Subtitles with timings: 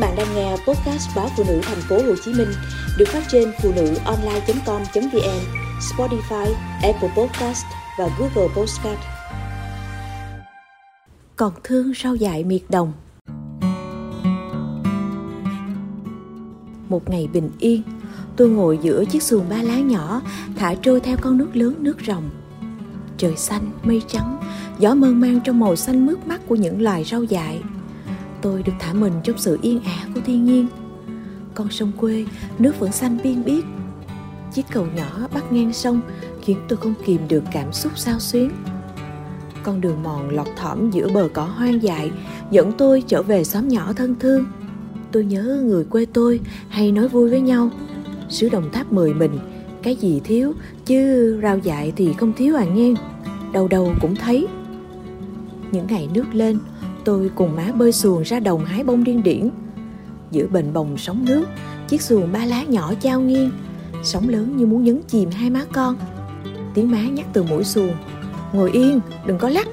[0.00, 2.48] bạn đang nghe podcast báo phụ nữ thành phố Hồ Chí Minh
[2.98, 5.40] được phát trên phụ nữ online.com.vn,
[5.80, 7.64] Spotify, Apple Podcast
[7.98, 8.98] và Google Podcast.
[11.36, 12.92] Còn thương rau dại miệt đồng
[16.88, 17.82] Một ngày bình yên,
[18.36, 20.22] tôi ngồi giữa chiếc xuồng ba lá nhỏ
[20.56, 22.30] thả trôi theo con nước lớn nước rồng.
[23.16, 24.40] Trời xanh, mây trắng,
[24.78, 27.62] gió mơn man trong màu xanh mướt mắt của những loài rau dại–
[28.42, 30.66] tôi được thả mình trong sự yên ả của thiên nhiên.
[31.54, 32.24] Con sông quê,
[32.58, 33.64] nước vẫn xanh biên biếc.
[34.52, 36.00] Chiếc cầu nhỏ bắt ngang sông
[36.42, 38.50] khiến tôi không kìm được cảm xúc sao xuyến.
[39.62, 42.10] Con đường mòn lọt thỏm giữa bờ cỏ hoang dại
[42.50, 44.44] dẫn tôi trở về xóm nhỏ thân thương.
[45.12, 47.70] Tôi nhớ người quê tôi hay nói vui với nhau.
[48.28, 49.38] Xứ đồng tháp mười mình,
[49.82, 50.52] cái gì thiếu,
[50.86, 52.94] chứ rau dại thì không thiếu à nghe.
[53.52, 54.46] Đâu đâu cũng thấy.
[55.72, 56.58] Những ngày nước lên
[57.04, 59.50] tôi cùng má bơi xuồng ra đồng hái bông điên điển.
[60.30, 61.44] Giữa bền bồng sóng nước,
[61.88, 63.50] chiếc xuồng ba lá nhỏ trao nghiêng.
[64.02, 65.96] Sóng lớn như muốn nhấn chìm hai má con.
[66.74, 67.92] Tiếng má nhắc từ mũi xuồng,
[68.52, 69.68] ngồi yên, đừng có lắc.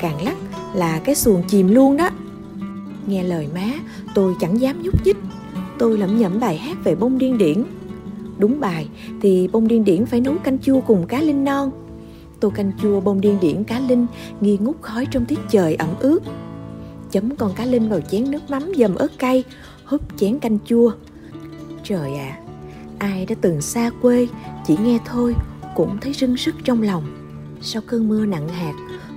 [0.00, 0.36] Càng lắc
[0.74, 2.10] là cái xuồng chìm luôn đó.
[3.06, 3.72] Nghe lời má,
[4.14, 5.16] tôi chẳng dám nhúc nhích.
[5.78, 7.64] Tôi lẩm nhẩm bài hát về bông điên điển.
[8.38, 8.88] Đúng bài
[9.20, 11.70] thì bông điên điển phải nấu canh chua cùng cá linh non.
[12.40, 14.06] Tô canh chua bông điên điển cá linh
[14.40, 16.20] nghi ngút khói trong tiết trời ẩm ướt
[17.12, 19.44] chấm con cá linh vào chén nước mắm dầm ớt cay
[19.84, 20.92] húp chén canh chua.
[21.84, 22.40] Trời ạ à,
[22.98, 24.28] ai đã từng xa quê
[24.66, 25.34] chỉ nghe thôi
[25.76, 27.04] cũng thấy rưng sức trong lòng.
[27.60, 28.72] Sau cơn mưa nặng hạt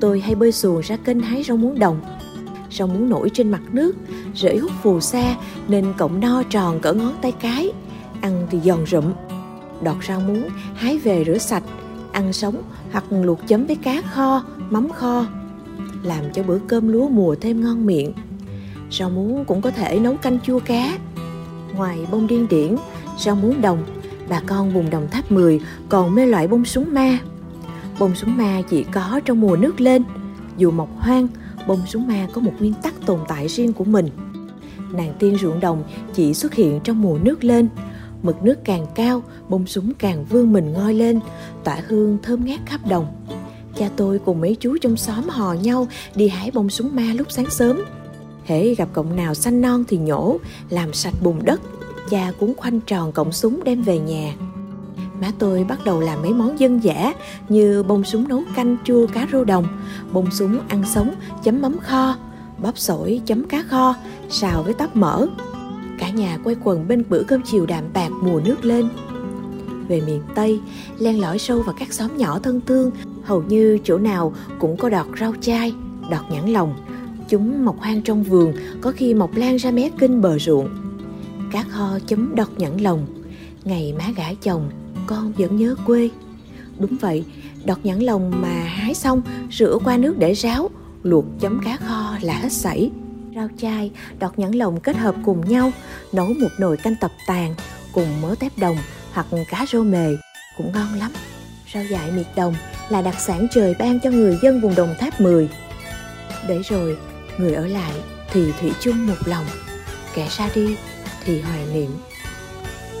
[0.00, 2.00] tôi hay bơi xuồng ra kênh hái rau muống đồng.
[2.70, 3.96] Rau muống nổi trên mặt nước
[4.34, 5.36] rễ hút phù sa
[5.68, 7.72] nên cọng no tròn cỡ ngón tay cái.
[8.20, 9.12] Ăn thì giòn rụm.
[9.82, 11.62] Đọt rau muống hái về rửa sạch.
[12.12, 15.26] Ăn sống hoặc luộc chấm với cá kho mắm kho
[16.02, 18.12] làm cho bữa cơm lúa mùa thêm ngon miệng.
[18.90, 20.98] Rau muống cũng có thể nấu canh chua cá.
[21.74, 22.76] Ngoài bông điên điển,
[23.18, 23.84] rau muống đồng,
[24.28, 27.18] bà con vùng đồng tháp 10 còn mê loại bông súng ma.
[27.98, 30.02] Bông súng ma chỉ có trong mùa nước lên.
[30.56, 31.28] Dù mọc hoang,
[31.66, 34.08] bông súng ma có một nguyên tắc tồn tại riêng của mình.
[34.92, 37.68] Nàng tiên ruộng đồng chỉ xuất hiện trong mùa nước lên.
[38.22, 41.20] Mực nước càng cao, bông súng càng vươn mình ngoi lên,
[41.64, 43.06] tỏa hương thơm ngát khắp đồng
[43.78, 47.26] cha tôi cùng mấy chú trong xóm hò nhau đi hái bông súng ma lúc
[47.30, 47.84] sáng sớm.
[48.44, 50.38] Hễ gặp cọng nào xanh non thì nhổ,
[50.70, 51.60] làm sạch bùn đất,
[52.10, 54.34] cha cuốn khoanh tròn cọng súng đem về nhà.
[55.20, 57.12] Má tôi bắt đầu làm mấy món dân dã
[57.48, 59.66] như bông súng nấu canh, chua, cá rô đồng,
[60.12, 62.16] bông súng ăn sống, chấm mắm kho
[62.58, 63.94] bắp sổi chấm cá kho,
[64.28, 65.26] xào với tóc mỡ.
[65.98, 68.88] Cả nhà quay quần bên bữa cơm chiều đạm bạc mùa nước lên
[69.88, 70.60] về miền Tây,
[70.98, 72.90] len lỏi sâu vào các xóm nhỏ thân thương,
[73.22, 75.74] hầu như chỗ nào cũng có đọt rau chai,
[76.10, 76.74] đọt nhãn lòng.
[77.28, 80.68] Chúng mọc hoang trong vườn, có khi mọc lan ra mé kinh bờ ruộng.
[81.52, 83.06] Cá kho chấm đọt nhãn lòng.
[83.64, 84.70] Ngày má gả chồng,
[85.06, 86.10] con vẫn nhớ quê.
[86.78, 87.24] Đúng vậy,
[87.64, 89.22] đọt nhãn lòng mà hái xong,
[89.52, 90.70] rửa qua nước để ráo,
[91.02, 92.90] luộc chấm cá kho là hết sảy.
[93.34, 95.72] Rau chai, đọt nhãn lồng kết hợp cùng nhau,
[96.12, 97.54] nấu một nồi canh tập tàn
[97.92, 98.76] cùng mớ tép đồng
[99.16, 100.16] hoặc cá rô mề
[100.56, 101.12] cũng ngon lắm.
[101.74, 102.54] Rau dại miệt đồng
[102.88, 105.48] là đặc sản trời ban cho người dân vùng Đồng Tháp 10.
[106.48, 106.98] Để rồi,
[107.38, 107.92] người ở lại
[108.32, 109.46] thì thủy chung một lòng,
[110.14, 110.76] kẻ ra đi
[111.24, 111.90] thì hoài niệm